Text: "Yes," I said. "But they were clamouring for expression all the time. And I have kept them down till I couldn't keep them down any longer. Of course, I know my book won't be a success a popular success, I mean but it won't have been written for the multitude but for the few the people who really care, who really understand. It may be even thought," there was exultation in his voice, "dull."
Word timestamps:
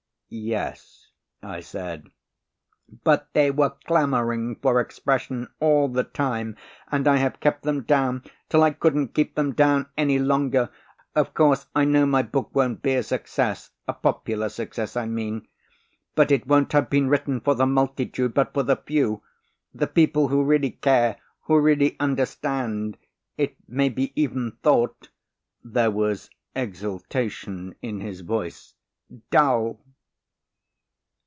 "Yes," 0.33 1.09
I 1.43 1.59
said. 1.59 2.09
"But 3.03 3.27
they 3.33 3.51
were 3.51 3.71
clamouring 3.83 4.55
for 4.55 4.79
expression 4.79 5.49
all 5.59 5.89
the 5.89 6.05
time. 6.05 6.55
And 6.89 7.05
I 7.05 7.17
have 7.17 7.41
kept 7.41 7.63
them 7.63 7.81
down 7.81 8.23
till 8.47 8.63
I 8.63 8.71
couldn't 8.71 9.13
keep 9.13 9.35
them 9.35 9.51
down 9.51 9.87
any 9.97 10.19
longer. 10.19 10.69
Of 11.15 11.33
course, 11.33 11.67
I 11.75 11.83
know 11.83 12.05
my 12.05 12.21
book 12.21 12.51
won't 12.55 12.81
be 12.81 12.93
a 12.93 13.03
success 13.03 13.71
a 13.89 13.93
popular 13.93 14.47
success, 14.47 14.95
I 14.95 15.05
mean 15.05 15.49
but 16.15 16.31
it 16.31 16.47
won't 16.47 16.71
have 16.71 16.89
been 16.89 17.09
written 17.09 17.41
for 17.41 17.53
the 17.53 17.65
multitude 17.65 18.33
but 18.33 18.53
for 18.53 18.63
the 18.63 18.77
few 18.77 19.21
the 19.73 19.85
people 19.85 20.29
who 20.29 20.45
really 20.45 20.71
care, 20.71 21.17
who 21.41 21.59
really 21.59 21.97
understand. 21.99 22.95
It 23.35 23.57
may 23.67 23.89
be 23.89 24.13
even 24.15 24.53
thought," 24.63 25.09
there 25.61 25.91
was 25.91 26.29
exultation 26.55 27.75
in 27.81 27.99
his 27.99 28.21
voice, 28.21 28.75
"dull." 29.29 29.81